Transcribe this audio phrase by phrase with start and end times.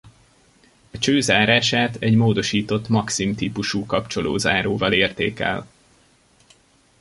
[0.91, 5.67] A cső zárását egy módosított Maxim-típusú kapcsoló-záróval érték el.